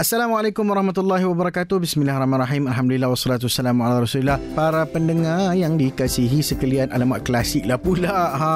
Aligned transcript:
Assalamualaikum 0.00 0.64
warahmatullahi 0.64 1.28
wabarakatuh. 1.28 1.76
Bismillahirrahmanirrahim. 1.84 2.72
Alhamdulillah 2.72 3.12
wassalatu 3.12 3.52
wassalamu 3.52 3.84
ala 3.84 4.00
Rasulillah. 4.00 4.40
Para 4.56 4.88
pendengar 4.88 5.52
yang 5.52 5.76
dikasihi 5.76 6.40
sekalian, 6.40 6.88
alamat 6.88 7.20
klasik 7.20 7.68
lah 7.68 7.76
pula. 7.76 8.08
Ha, 8.08 8.50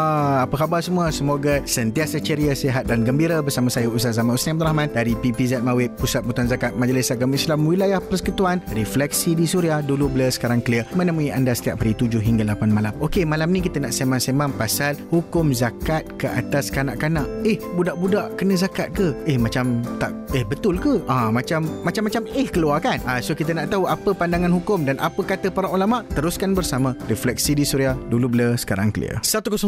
apa 0.48 0.56
khabar 0.56 0.80
semua? 0.80 1.12
Semoga 1.12 1.60
sentiasa 1.68 2.16
ceria, 2.16 2.56
sihat 2.56 2.88
dan 2.88 3.04
gembira 3.04 3.44
bersama 3.44 3.68
saya 3.68 3.92
Ustaz 3.92 4.16
Zaman 4.16 4.40
Usni 4.40 4.56
Abdul 4.56 4.72
Rahman 4.72 4.88
dari 4.96 5.12
PPZ 5.20 5.60
Mawib 5.60 5.92
Pusat 6.00 6.24
Mutan 6.24 6.48
Zakat 6.48 6.80
Majlis 6.80 7.12
Agama 7.12 7.36
Islam 7.36 7.68
Wilayah 7.68 8.00
Persekutuan. 8.00 8.64
Refleksi 8.72 9.36
di 9.36 9.44
Suria 9.44 9.84
dulu 9.84 10.08
blur 10.08 10.32
sekarang 10.32 10.64
clear 10.64 10.88
menemui 10.96 11.28
anda 11.28 11.52
setiap 11.52 11.84
hari 11.84 11.92
7 11.92 12.24
hingga 12.24 12.56
8 12.56 12.72
malam. 12.72 12.96
Okey, 13.04 13.28
malam 13.28 13.52
ni 13.52 13.60
kita 13.60 13.84
nak 13.84 13.92
sembang-sembang 13.92 14.56
pasal 14.56 14.96
hukum 15.12 15.52
zakat 15.52 16.08
ke 16.16 16.24
atas 16.24 16.72
kanak-kanak. 16.72 17.28
Eh, 17.44 17.60
budak-budak 17.76 18.32
kena 18.40 18.56
zakat 18.56 18.96
ke? 18.96 19.12
Eh, 19.28 19.36
macam 19.36 19.84
tak 20.00 20.16
eh 20.32 20.40
betul 20.42 20.80
ke? 20.80 21.04
Ah, 21.04 21.33
macam 21.34 21.66
macam-macam 21.82 22.22
eh 22.30 22.46
keluar 22.46 22.78
kan? 22.78 23.02
Ha, 23.02 23.18
so 23.18 23.34
kita 23.34 23.50
nak 23.50 23.74
tahu 23.74 23.90
apa 23.90 24.14
pandangan 24.14 24.54
hukum 24.54 24.86
dan 24.86 25.02
apa 25.02 25.18
kata 25.26 25.50
para 25.50 25.66
ulama 25.66 26.06
teruskan 26.14 26.54
bersama 26.54 26.94
refleksi 27.10 27.58
di 27.58 27.66
Suria 27.66 27.98
dulu 28.06 28.30
blur 28.30 28.54
sekarang 28.54 28.94
clear. 28.94 29.18
105.3 29.26 29.66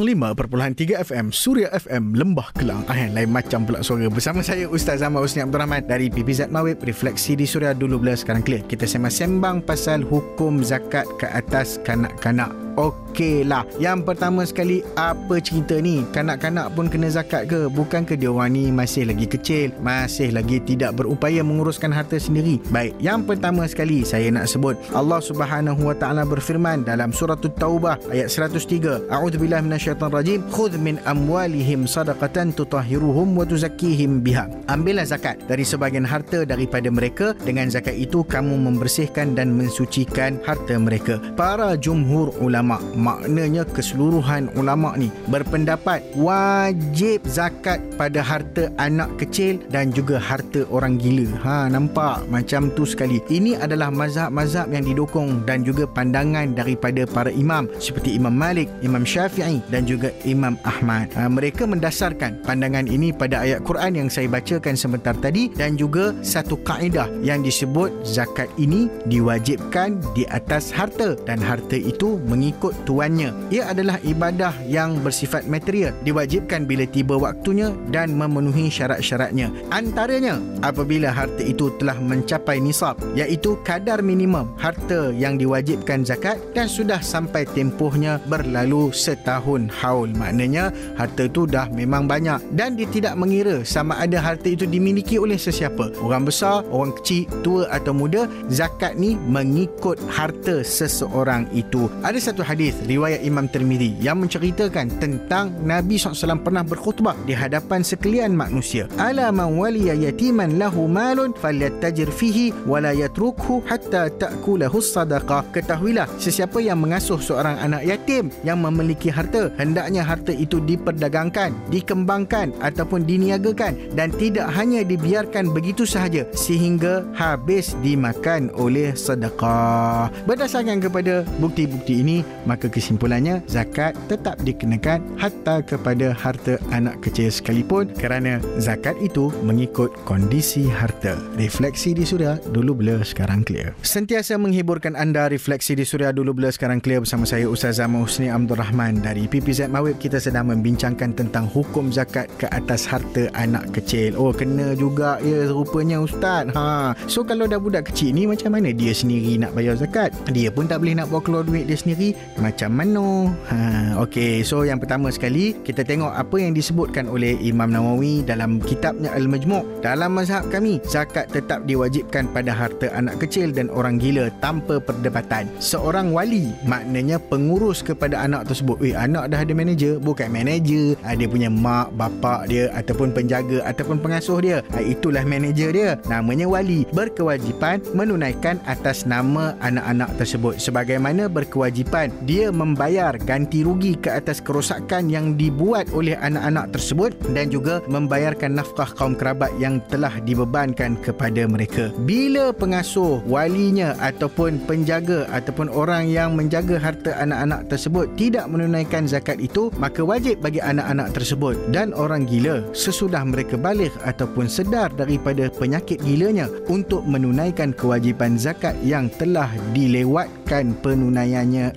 FM 1.02 1.34
Suria 1.34 1.68
FM 1.74 2.14
Lembah 2.14 2.54
Kelang. 2.54 2.86
Ah, 2.86 2.94
lain 2.94 3.34
macam 3.34 3.66
pula 3.66 3.82
suara. 3.82 4.06
Bersama 4.06 4.46
saya 4.46 4.70
Ustaz 4.70 5.02
Zaman 5.02 5.18
Usni 5.18 5.42
Abdul 5.42 5.58
Rahman 5.58 5.82
dari 5.82 6.06
PPZ 6.06 6.54
Mawib 6.54 6.78
refleksi 6.86 7.34
di 7.34 7.48
Suria 7.48 7.74
dulu 7.74 7.98
blur 7.98 8.14
sekarang 8.14 8.46
clear. 8.46 8.62
Kita 8.62 8.86
sembang-sembang 8.86 9.66
pasal 9.66 10.06
hukum 10.06 10.62
zakat 10.62 11.08
ke 11.18 11.26
atas 11.26 11.82
kanak-kanak 11.82 12.65
Okey 12.76 13.48
lah. 13.48 13.64
Yang 13.80 14.12
pertama 14.12 14.44
sekali 14.44 14.84
Apa 15.00 15.40
cerita 15.40 15.80
ni? 15.80 16.04
Kanak-kanak 16.12 16.76
pun 16.76 16.92
kena 16.92 17.08
zakat 17.08 17.48
ke? 17.48 17.72
Bukan 17.72 18.04
ke 18.04 18.20
dia 18.20 18.28
orang 18.28 18.52
ni 18.52 18.68
Masih 18.68 19.08
lagi 19.08 19.24
kecil 19.24 19.72
Masih 19.80 20.36
lagi 20.36 20.60
tidak 20.60 21.00
berupaya 21.00 21.40
Menguruskan 21.40 21.88
harta 21.88 22.20
sendiri? 22.20 22.60
Baik 22.68 22.92
Yang 23.00 23.32
pertama 23.32 23.64
sekali 23.64 24.04
Saya 24.04 24.28
nak 24.28 24.52
sebut 24.52 24.76
Allah 24.92 25.24
subhanahu 25.24 25.88
wa 25.88 25.96
ta'ala 25.96 26.28
berfirman 26.28 26.84
Dalam 26.84 27.16
surah 27.16 27.40
Taubah 27.40 27.96
Ayat 28.12 28.28
103 28.28 29.08
A'udzubillah 29.08 29.64
minasyaitan 29.64 30.12
rajim 30.12 30.44
Khudh 30.52 30.76
min 30.76 31.00
amwalihim 31.08 31.88
sadaqatan 31.88 32.52
tutahiruhum 32.52 33.40
wa 33.40 33.48
tuzakkihim 33.48 34.20
biha. 34.20 34.52
Ambillah 34.68 35.08
zakat 35.08 35.40
Dari 35.48 35.64
sebagian 35.64 36.04
harta 36.04 36.44
Daripada 36.44 36.92
mereka. 36.92 37.32
Dengan 37.40 37.72
zakat 37.72 37.96
itu 37.96 38.20
Kamu 38.20 38.60
membersihkan 38.60 39.32
dan 39.32 39.56
mensucikan 39.56 40.36
harta 40.44 40.76
mereka. 40.76 41.16
Para 41.40 41.72
jumhur 41.80 42.36
ulama 42.44 42.65
ulama 42.66 42.82
maknanya 42.98 43.62
keseluruhan 43.62 44.50
ulama 44.58 44.98
ni 44.98 45.14
berpendapat 45.30 46.02
wajib 46.18 47.22
zakat 47.30 47.78
pada 47.94 48.18
harta 48.18 48.74
anak 48.82 49.06
kecil 49.22 49.62
dan 49.70 49.94
juga 49.94 50.18
harta 50.18 50.66
orang 50.74 50.98
gila. 50.98 51.30
Ha 51.46 51.70
nampak? 51.70 52.26
Macam 52.26 52.74
tu 52.74 52.82
sekali. 52.82 53.22
Ini 53.30 53.62
adalah 53.62 53.94
mazhab-mazhab 53.94 54.74
yang 54.74 54.82
didukung 54.82 55.46
dan 55.46 55.62
juga 55.62 55.86
pandangan 55.86 56.58
daripada 56.58 57.06
para 57.06 57.30
imam 57.30 57.70
seperti 57.78 58.18
Imam 58.18 58.34
Malik 58.34 58.66
Imam 58.82 59.06
Syafi'i 59.06 59.62
dan 59.70 59.86
juga 59.86 60.10
Imam 60.26 60.58
Ahmad. 60.66 61.14
Ha, 61.14 61.30
mereka 61.30 61.70
mendasarkan 61.70 62.42
pandangan 62.42 62.90
ini 62.90 63.14
pada 63.14 63.46
ayat 63.46 63.62
Quran 63.62 63.94
yang 63.94 64.08
saya 64.10 64.26
bacakan 64.26 64.74
sebentar 64.74 65.14
tadi 65.22 65.54
dan 65.54 65.78
juga 65.78 66.10
satu 66.26 66.58
kaedah 66.66 67.06
yang 67.22 67.46
disebut 67.46 67.94
zakat 68.02 68.50
ini 68.58 68.90
diwajibkan 69.06 70.02
di 70.18 70.26
atas 70.34 70.74
harta 70.74 71.14
dan 71.28 71.38
harta 71.38 71.78
itu 71.78 72.18
mengikut 72.26 72.55
mengikut 72.56 72.88
tuannya. 72.88 73.36
Ia 73.52 73.76
adalah 73.76 74.00
ibadah 74.00 74.56
yang 74.64 75.04
bersifat 75.04 75.44
material, 75.44 75.92
diwajibkan 76.08 76.64
bila 76.64 76.88
tiba 76.88 77.20
waktunya 77.20 77.76
dan 77.92 78.16
memenuhi 78.16 78.72
syarat-syaratnya. 78.72 79.52
Antaranya, 79.68 80.40
apabila 80.64 81.12
harta 81.12 81.44
itu 81.44 81.68
telah 81.76 82.00
mencapai 82.00 82.56
nisab, 82.56 82.96
iaitu 83.12 83.60
kadar 83.60 84.00
minimum 84.00 84.48
harta 84.56 85.12
yang 85.12 85.36
diwajibkan 85.36 86.00
zakat 86.08 86.40
dan 86.56 86.64
sudah 86.64 87.04
sampai 87.04 87.44
tempohnya 87.44 88.16
berlalu 88.24 88.88
setahun 88.88 89.68
haul. 89.76 90.08
Maknanya, 90.16 90.72
harta 90.96 91.28
itu 91.28 91.44
dah 91.44 91.68
memang 91.68 92.08
banyak 92.08 92.40
dan 92.56 92.72
dia 92.72 92.88
tidak 92.88 93.20
mengira 93.20 93.60
sama 93.68 94.00
ada 94.00 94.16
harta 94.16 94.48
itu 94.48 94.64
dimiliki 94.64 95.20
oleh 95.20 95.36
sesiapa. 95.36 95.92
Orang 96.00 96.24
besar, 96.24 96.64
orang 96.72 96.96
kecil, 96.96 97.28
tua 97.44 97.68
atau 97.68 97.92
muda, 97.92 98.24
zakat 98.48 98.96
ni 98.96 99.12
mengikut 99.28 100.00
harta 100.08 100.64
seseorang 100.64 101.44
itu. 101.52 101.92
Ada 102.00 102.32
satu 102.32 102.45
hadis 102.46 102.78
riwayat 102.86 103.26
Imam 103.26 103.50
Tirmizi 103.50 103.98
yang 103.98 104.22
menceritakan 104.22 105.02
tentang 105.02 105.50
Nabi 105.66 105.98
SAW 105.98 106.38
pernah 106.38 106.62
berkhutbah 106.62 107.18
di 107.26 107.34
hadapan 107.34 107.82
sekalian 107.82 108.38
manusia. 108.38 108.86
Ala 109.02 109.34
man 109.34 109.58
waliya 109.58 109.98
yatiman 109.98 110.54
lahu 110.54 110.86
malun 110.86 111.34
falyattajir 111.34 112.06
fihi 112.14 112.54
wa 112.62 112.78
la 112.78 112.94
yatrukhu 112.94 113.66
hatta 113.66 114.06
ta'kulahu 114.06 114.78
sadaqah. 114.78 115.50
Ketahuilah 115.50 116.06
sesiapa 116.22 116.62
yang 116.62 116.78
mengasuh 116.78 117.18
seorang 117.18 117.58
anak 117.58 117.82
yatim 117.82 118.30
yang 118.46 118.62
memiliki 118.62 119.10
harta 119.10 119.50
hendaknya 119.58 120.06
harta 120.06 120.30
itu 120.30 120.62
diperdagangkan, 120.62 121.50
dikembangkan 121.74 122.54
ataupun 122.62 123.02
diniagakan 123.02 123.74
dan 123.98 124.14
tidak 124.14 124.46
hanya 124.54 124.86
dibiarkan 124.86 125.50
begitu 125.50 125.82
sahaja 125.82 126.22
sehingga 126.36 127.02
habis 127.16 127.74
dimakan 127.82 128.52
oleh 128.54 128.92
sedekah. 128.94 130.12
Berdasarkan 130.28 130.78
kepada 130.78 131.24
bukti-bukti 131.40 132.04
ini, 132.04 132.16
maka 132.46 132.70
kesimpulannya 132.70 133.42
zakat 133.50 133.92
tetap 134.06 134.38
dikenakan 134.46 135.02
hatta 135.18 135.60
kepada 135.60 136.14
harta 136.14 136.56
anak 136.70 137.02
kecil 137.02 137.28
sekalipun 137.28 137.90
kerana 137.98 138.38
zakat 138.62 138.94
itu 139.02 139.34
mengikut 139.42 139.92
kondisi 140.06 140.64
harta. 140.70 141.18
Refleksi 141.36 141.92
di 141.92 142.06
suria 142.06 142.38
dulu 142.54 142.78
blur 142.78 143.02
sekarang 143.02 143.42
clear. 143.42 143.74
Sentiasa 143.82 144.38
menghiburkan 144.38 144.94
anda 144.94 145.26
refleksi 145.26 145.74
di 145.74 145.82
suria 145.82 146.14
dulu 146.14 146.32
blur 146.32 146.54
sekarang 146.54 146.78
clear 146.78 147.02
bersama 147.02 147.26
saya 147.26 147.50
Ustaz 147.50 147.82
Zaman 147.82 148.06
Husni 148.06 148.30
Abdul 148.30 148.56
Rahman 148.56 149.02
dari 149.02 149.26
PPZ 149.26 149.68
Mawib 149.68 149.98
kita 149.98 150.22
sedang 150.22 150.48
membincangkan 150.48 151.12
tentang 151.12 151.50
hukum 151.50 151.90
zakat 151.90 152.30
ke 152.38 152.46
atas 152.54 152.86
harta 152.86 153.28
anak 153.34 153.74
kecil. 153.74 154.16
Oh 154.16 154.30
kena 154.32 154.72
juga 154.78 155.18
ya 155.20 155.50
rupanya 155.50 156.00
Ustaz. 156.00 156.48
Ha. 156.56 156.94
So 157.10 157.26
kalau 157.26 157.44
dah 157.44 157.60
budak 157.60 157.92
kecil 157.92 158.16
ni 158.16 158.24
macam 158.24 158.54
mana 158.54 158.72
dia 158.72 158.94
sendiri 158.96 159.36
nak 159.36 159.52
bayar 159.52 159.76
zakat? 159.76 160.14
Dia 160.30 160.48
pun 160.48 160.64
tak 160.70 160.80
boleh 160.80 160.96
nak 160.96 161.12
bawa 161.12 161.20
keluar 161.20 161.44
duit 161.44 161.68
dia 161.68 161.76
sendiri 161.76 162.15
macam 162.36 162.70
mana? 162.72 163.32
Ha, 163.48 163.56
Okey, 164.04 164.44
so 164.44 164.62
yang 164.62 164.76
pertama 164.76 165.08
sekali 165.08 165.56
kita 165.64 165.80
tengok 165.80 166.12
apa 166.12 166.36
yang 166.36 166.52
disebutkan 166.52 167.08
oleh 167.08 167.36
Imam 167.40 167.72
Nawawi 167.72 168.20
dalam 168.26 168.60
kitabnya 168.60 169.08
Al-Majmu' 169.16 169.80
dalam 169.80 170.12
mazhab 170.12 170.44
kami 170.52 170.78
zakat 170.84 171.32
tetap 171.32 171.64
diwajibkan 171.64 172.28
pada 172.30 172.52
harta 172.52 172.92
anak 172.92 173.20
kecil 173.24 173.52
dan 173.52 173.72
orang 173.72 173.96
gila 173.96 174.28
tanpa 174.44 174.76
perdebatan. 174.76 175.48
Seorang 175.58 176.12
wali 176.12 176.52
maknanya 176.68 177.16
pengurus 177.16 177.80
kepada 177.80 178.20
anak 178.20 178.48
tersebut. 178.48 178.76
Eh 178.84 178.92
anak 178.92 179.32
dah 179.32 179.40
ada 179.40 179.52
manager 179.56 179.96
bukan 179.96 180.28
manager. 180.28 180.94
Ha, 181.02 181.16
dia 181.16 181.28
punya 181.28 181.48
mak 181.48 181.92
bapak 181.96 182.52
dia 182.52 182.68
ataupun 182.76 183.16
penjaga 183.16 183.64
ataupun 183.64 183.98
pengasuh 184.00 184.38
dia. 184.44 184.58
Ha, 184.76 184.84
itulah 184.84 185.24
manager 185.24 185.72
dia. 185.72 185.90
Namanya 186.06 186.46
wali. 186.46 186.84
Berkewajipan 186.92 187.82
menunaikan 187.96 188.60
atas 188.68 189.08
nama 189.08 189.56
anak-anak 189.64 190.12
tersebut. 190.20 190.60
Sebagaimana 190.60 191.32
berkewajipan 191.32 192.05
dia 192.24 192.50
membayar 192.50 193.14
ganti 193.18 193.62
rugi 193.62 193.98
ke 193.98 194.12
atas 194.12 194.42
kerosakan 194.42 195.08
yang 195.10 195.34
dibuat 195.34 195.90
oleh 195.92 196.18
anak-anak 196.18 196.74
tersebut 196.74 197.12
dan 197.32 197.52
juga 197.52 197.82
membayarkan 197.86 198.58
nafkah 198.58 198.88
kaum 198.94 199.14
kerabat 199.14 199.52
yang 199.60 199.78
telah 199.92 200.12
dibebankan 200.22 200.98
kepada 201.00 201.44
mereka. 201.46 201.90
Bila 202.02 202.50
pengasuh, 202.50 203.22
walinya 203.26 203.94
ataupun 204.02 204.62
penjaga 204.64 205.28
ataupun 205.30 205.70
orang 205.70 206.08
yang 206.08 206.34
menjaga 206.34 206.78
harta 206.80 207.14
anak-anak 207.18 207.68
tersebut 207.70 208.06
tidak 208.14 208.46
menunaikan 208.50 209.04
zakat 209.06 209.38
itu, 209.38 209.68
maka 209.76 210.02
wajib 210.02 210.40
bagi 210.40 210.62
anak-anak 210.62 211.12
tersebut 211.16 211.54
dan 211.70 211.92
orang 211.96 212.24
gila 212.28 212.62
sesudah 212.76 213.22
mereka 213.24 213.58
balik 213.58 213.92
ataupun 214.04 214.46
sedar 214.46 214.92
daripada 214.94 215.48
penyakit 215.52 215.98
gilanya 216.02 216.46
untuk 216.70 217.02
menunaikan 217.04 217.74
kewajipan 217.74 218.38
zakat 218.38 218.74
yang 218.82 219.10
telah 219.16 219.50
dilewatkan 219.72 220.76
penunaiannya 220.80 221.74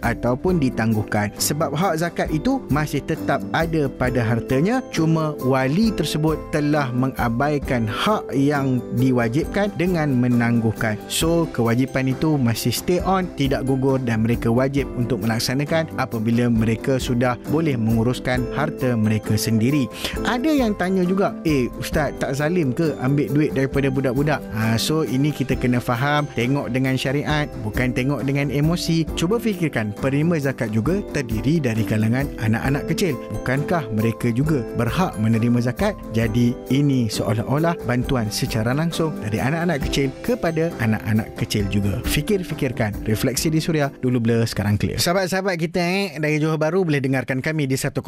ditangguhkan. 0.59 1.31
Sebab 1.39 1.73
hak 1.73 2.03
zakat 2.03 2.27
itu 2.29 2.61
masih 2.69 3.01
tetap 3.03 3.41
ada 3.55 3.87
pada 3.87 4.21
hartanya 4.21 4.83
cuma 4.91 5.33
wali 5.43 5.89
tersebut 5.95 6.37
telah 6.51 6.91
mengabaikan 6.93 7.87
hak 7.89 8.27
yang 8.35 8.83
diwajibkan 8.95 9.71
dengan 9.79 10.13
menangguhkan. 10.13 10.99
So 11.07 11.47
kewajipan 11.51 12.11
itu 12.11 12.35
masih 12.35 12.71
stay 12.71 12.99
on 13.03 13.27
tidak 13.39 13.65
gugur 13.65 13.99
dan 13.99 14.23
mereka 14.23 14.51
wajib 14.51 14.85
untuk 14.95 15.23
melaksanakan 15.23 15.89
apabila 15.97 16.47
mereka 16.47 16.99
sudah 16.99 17.39
boleh 17.49 17.75
menguruskan 17.79 18.43
harta 18.53 18.93
mereka 18.95 19.35
sendiri. 19.39 19.87
Ada 20.23 20.51
yang 20.51 20.75
tanya 20.75 21.03
juga 21.03 21.35
eh 21.43 21.71
ustaz 21.79 22.13
tak 22.19 22.35
zalim 22.37 22.71
ke 22.75 22.93
ambil 22.99 23.27
duit 23.31 23.51
daripada 23.55 23.87
budak-budak? 23.91 24.41
Ha, 24.53 24.75
so 24.75 25.03
ini 25.03 25.31
kita 25.33 25.55
kena 25.55 25.79
faham 25.81 26.27
tengok 26.35 26.71
dengan 26.71 26.95
syariat 26.99 27.49
bukan 27.63 27.91
tengok 27.93 28.23
dengan 28.25 28.49
emosi. 28.49 29.05
Cuba 29.15 29.37
fikirkan 29.41 29.95
penerima 30.09 30.41
zakat 30.41 30.73
juga 30.73 31.05
terdiri 31.13 31.61
dari 31.61 31.85
kalangan 31.85 32.25
anak-anak 32.41 32.89
kecil. 32.89 33.13
Bukankah 33.29 33.93
mereka 33.93 34.33
juga 34.33 34.65
berhak 34.73 35.13
menerima 35.21 35.69
zakat? 35.69 35.93
Jadi 36.17 36.57
ini 36.73 37.05
seolah-olah 37.05 37.77
bantuan 37.85 38.33
secara 38.33 38.73
langsung 38.73 39.13
dari 39.21 39.37
anak-anak 39.37 39.85
kecil 39.85 40.09
kepada 40.25 40.73
anak-anak 40.81 41.37
kecil 41.37 41.69
juga. 41.69 42.01
Fikir-fikirkan. 42.09 43.05
Refleksi 43.05 43.53
di 43.53 43.61
Suria 43.61 43.93
dulu 44.01 44.17
blur 44.17 44.49
sekarang 44.49 44.81
clear. 44.81 44.97
Sahabat-sahabat 44.97 45.61
kita 45.61 45.77
eh, 45.77 46.17
dari 46.17 46.41
Johor 46.41 46.57
Baru 46.57 46.81
boleh 46.81 47.05
dengarkan 47.05 47.45
kami 47.45 47.69
di 47.69 47.77
101.4 47.77 48.01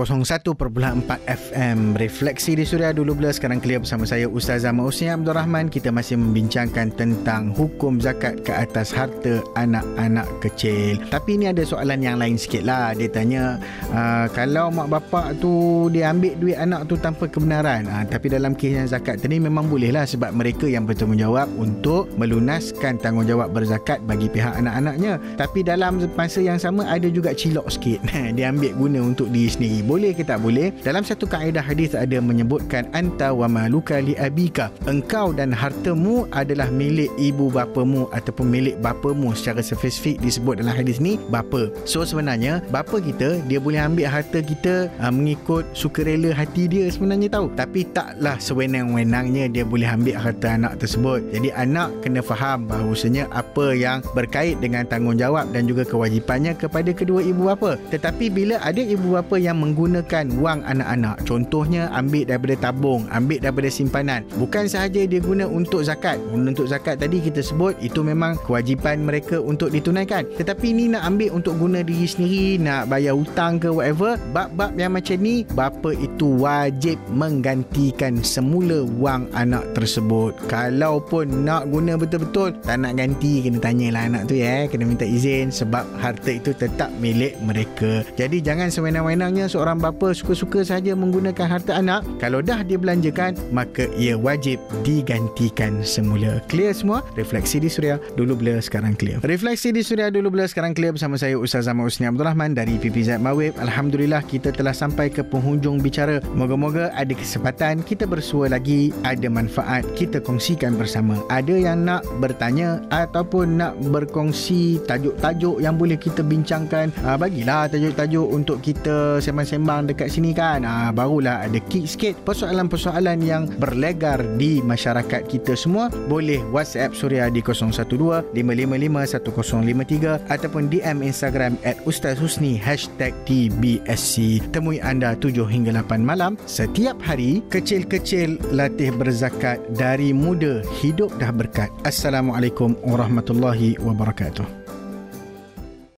FM. 1.30 2.02
Refleksi 2.02 2.58
di 2.58 2.66
Suria 2.66 2.98
dulu 2.98 3.14
blur 3.14 3.30
sekarang 3.30 3.62
clear 3.62 3.78
bersama 3.78 4.10
saya 4.10 4.26
Ustaz 4.26 4.66
Ahmad 4.66 4.90
Husni 4.90 5.14
Abdul 5.14 5.38
Rahman. 5.38 5.70
Kita 5.70 5.94
masih 5.94 6.18
membincangkan 6.18 6.98
tentang 6.98 7.54
hukum 7.54 8.02
zakat 8.02 8.42
ke 8.42 8.50
atas 8.50 8.90
harta 8.90 9.46
anak-anak 9.54 10.26
kecil. 10.42 10.98
Tapi 11.14 11.38
ini 11.38 11.54
ada 11.54 11.62
soalan 11.62 11.91
yang 12.00 12.16
lain 12.16 12.40
sikit 12.40 12.64
lah. 12.64 12.96
Dia 12.96 13.12
tanya, 13.12 13.60
uh, 13.92 14.32
kalau 14.32 14.72
mak 14.72 14.88
bapak 14.88 15.44
tu 15.44 15.88
dia 15.92 16.16
ambil 16.16 16.40
duit 16.40 16.56
anak 16.56 16.88
tu 16.88 16.96
tanpa 16.96 17.28
kebenaran. 17.28 17.84
Uh, 17.92 18.08
tapi 18.08 18.32
dalam 18.32 18.56
kes 18.56 18.72
yang 18.72 18.88
zakat 18.88 19.20
tadi 19.20 19.42
memang 19.42 19.68
boleh 19.68 19.92
lah 19.92 20.08
sebab 20.08 20.32
mereka 20.32 20.72
yang 20.72 20.88
bertanggungjawab 20.88 21.52
untuk 21.60 22.08
melunaskan 22.16 23.02
tanggungjawab 23.02 23.52
berzakat 23.52 24.00
bagi 24.08 24.32
pihak 24.32 24.56
anak-anaknya. 24.64 25.20
Tapi 25.36 25.60
dalam 25.68 26.00
masa 26.16 26.40
yang 26.40 26.62
sama 26.62 26.88
ada 26.88 27.12
juga 27.12 27.36
cilok 27.36 27.68
sikit. 27.68 28.00
dia 28.38 28.48
ambil 28.48 28.72
guna 28.78 29.00
untuk 29.04 29.28
diri 29.34 29.50
sendiri. 29.52 29.80
Boleh 29.84 30.12
ke 30.14 30.22
tak 30.22 30.40
boleh? 30.40 30.70
Dalam 30.86 31.02
satu 31.02 31.26
kaedah 31.26 31.66
hadis 31.66 31.98
ada 31.98 32.22
menyebutkan 32.22 32.86
anta 32.94 33.34
wa 33.34 33.50
maluka 33.50 33.98
li 33.98 34.14
abika. 34.22 34.70
Engkau 34.86 35.34
dan 35.34 35.50
hartamu 35.50 36.30
adalah 36.30 36.70
milik 36.70 37.10
ibu 37.18 37.50
bapamu 37.50 38.06
ataupun 38.14 38.46
milik 38.52 38.76
bapamu 38.84 39.34
secara 39.34 39.66
spesifik 39.66 40.22
disebut 40.22 40.62
dalam 40.62 40.76
hadis 40.76 41.02
ni 41.02 41.18
bapa. 41.32 41.72
So 41.84 42.06
sebenarnya 42.06 42.62
bapa 42.70 43.02
kita 43.02 43.42
dia 43.50 43.58
boleh 43.58 43.82
ambil 43.82 44.08
harta 44.08 44.40
kita 44.42 44.88
uh, 45.02 45.12
mengikut 45.14 45.66
sukarela 45.74 46.32
hati 46.32 46.70
dia 46.70 46.88
sebenarnya 46.92 47.32
tahu. 47.32 47.50
Tapi 47.58 47.90
taklah 47.90 48.38
sewenang-wenangnya 48.38 49.50
dia 49.50 49.66
boleh 49.66 49.90
ambil 49.90 50.18
harta 50.18 50.58
anak 50.58 50.78
tersebut. 50.78 51.26
Jadi 51.34 51.50
anak 51.56 51.90
kena 52.06 52.22
faham 52.22 52.70
bahawasanya 52.70 53.30
apa 53.34 53.74
yang 53.74 54.04
berkait 54.14 54.60
dengan 54.60 54.86
tanggungjawab 54.86 55.50
dan 55.56 55.66
juga 55.66 55.88
kewajipannya 55.88 56.54
kepada 56.58 56.92
kedua 56.94 57.24
ibu 57.26 57.50
bapa. 57.50 57.80
Tetapi 57.90 58.30
bila 58.30 58.62
ada 58.62 58.80
ibu 58.82 59.18
bapa 59.18 59.40
yang 59.42 59.58
menggunakan 59.62 60.30
wang 60.38 60.62
anak-anak, 60.68 61.24
contohnya 61.26 61.90
ambil 61.96 62.28
daripada 62.28 62.56
tabung, 62.70 63.08
ambil 63.10 63.40
daripada 63.42 63.70
simpanan, 63.72 64.22
bukan 64.38 64.68
sahaja 64.70 65.04
dia 65.08 65.20
guna 65.24 65.48
untuk 65.48 65.82
zakat. 65.82 66.20
Untuk 66.32 66.68
zakat 66.70 67.00
tadi 67.02 67.24
kita 67.24 67.42
sebut 67.42 67.74
itu 67.80 68.04
memang 68.04 68.38
kewajipan 68.44 69.02
mereka 69.02 69.40
untuk 69.42 69.74
ditunaikan. 69.74 70.28
Tetapi 70.38 70.66
ini 70.72 70.94
nak 70.94 71.08
ambil 71.08 71.30
untuk 71.36 71.56
guna 71.58 71.71
diri 71.80 72.04
sendiri, 72.04 72.60
nak 72.60 72.92
bayar 72.92 73.16
hutang 73.16 73.56
ke 73.56 73.72
whatever, 73.72 74.20
bab-bab 74.36 74.76
yang 74.76 74.92
macam 74.92 75.16
ni, 75.24 75.48
bapa 75.56 75.96
itu 75.96 76.28
wajib 76.36 77.00
menggantikan 77.16 78.20
semula 78.20 78.84
wang 79.00 79.32
anak 79.32 79.64
tersebut. 79.72 80.36
Kalau 80.52 81.00
pun 81.00 81.48
nak 81.48 81.72
guna 81.72 81.96
betul-betul, 81.96 82.52
tak 82.68 82.84
nak 82.84 83.00
ganti, 83.00 83.48
kena 83.48 83.64
tanyalah 83.64 84.12
anak 84.12 84.28
tu 84.28 84.36
ya, 84.36 84.68
kena 84.68 84.84
minta 84.84 85.08
izin 85.08 85.48
sebab 85.48 85.88
harta 86.02 86.32
itu 86.36 86.52
tetap 86.52 86.92
milik 86.98 87.38
mereka. 87.46 88.02
Jadi 88.18 88.42
jangan 88.42 88.68
sewenang-wenangnya 88.74 89.46
seorang 89.48 89.78
bapa 89.78 90.16
suka-suka 90.16 90.66
saja 90.66 90.98
menggunakan 90.98 91.48
harta 91.48 91.78
anak. 91.78 92.02
Kalau 92.18 92.42
dah 92.42 92.66
dia 92.66 92.82
belanjakan, 92.82 93.38
maka 93.54 93.86
ia 93.94 94.18
wajib 94.18 94.58
digantikan 94.82 95.86
semula. 95.86 96.42
Clear 96.50 96.74
semua? 96.74 97.06
Refleksi 97.14 97.62
di 97.62 97.70
Suria 97.70 98.02
dulu 98.18 98.34
blur 98.40 98.64
sekarang 98.64 98.98
clear. 98.98 99.22
Refleksi 99.22 99.76
di 99.76 99.84
Suria 99.84 100.08
dulu 100.08 100.32
blur 100.32 100.48
sekarang 100.48 100.72
clear 100.72 100.96
bersama 100.96 101.20
saya 101.20 101.36
Ustaz 101.36 101.51
Ahmad 101.60 101.92
Usni 101.92 102.08
Abdul 102.08 102.24
Rahman 102.24 102.56
dari 102.56 102.80
PPZ 102.80 103.20
Mawib. 103.20 103.60
Alhamdulillah 103.60 104.24
kita 104.24 104.56
telah 104.56 104.72
sampai 104.72 105.12
ke 105.12 105.20
penghujung 105.20 105.84
bicara. 105.84 106.24
Moga-moga 106.32 106.88
ada 106.96 107.12
kesempatan 107.12 107.84
kita 107.84 108.08
bersua 108.08 108.48
lagi, 108.48 108.96
ada 109.04 109.28
manfaat 109.28 109.84
kita 110.00 110.24
kongsikan 110.24 110.80
bersama. 110.80 111.20
Ada 111.28 111.52
yang 111.52 111.84
nak 111.84 112.08
bertanya 112.24 112.80
ataupun 112.96 113.60
nak 113.60 113.76
berkongsi 113.92 114.80
tajuk-tajuk 114.88 115.60
yang 115.60 115.76
boleh 115.76 116.00
kita 116.00 116.24
bincangkan, 116.24 116.96
uh, 117.04 117.20
bagilah 117.20 117.68
tajuk-tajuk 117.68 118.28
untuk 118.32 118.64
kita 118.64 119.20
sembang-sembang 119.20 119.92
dekat 119.92 120.08
sini 120.08 120.32
kan. 120.32 120.64
Uh, 120.64 120.96
barulah 120.96 121.44
ada 121.44 121.60
kick 121.68 121.84
sikit 121.84 122.16
persoalan-persoalan 122.24 123.20
yang 123.20 123.52
berlegar 123.60 124.24
di 124.40 124.64
masyarakat 124.64 125.28
kita 125.28 125.60
semua 125.60 125.92
boleh 126.08 126.40
WhatsApp 126.56 126.96
Suria 126.96 127.28
di 127.28 127.44
012 127.44 128.32
555 128.32 129.20
1053 129.42 130.30
ataupun 130.30 130.70
DM 130.70 131.02
Instagram 131.42 131.58
at 131.66 131.78
Ustaz 131.90 132.22
Husni 132.22 132.54
hashtag 132.54 133.18
TBSC 133.26 134.46
temui 134.54 134.78
anda 134.78 135.18
7 135.18 135.50
hingga 135.50 135.74
8 135.74 136.06
malam 136.06 136.38
setiap 136.46 137.02
hari. 137.02 137.42
Kecil-kecil 137.50 138.38
latih 138.54 138.94
berzakat 138.94 139.58
dari 139.74 140.14
muda. 140.14 140.62
Hidup 140.82 141.10
dah 141.18 141.34
berkat. 141.34 141.74
Assalamualaikum 141.82 142.78
warahmatullahi 142.86 143.82
wabarakatuh 143.82 144.61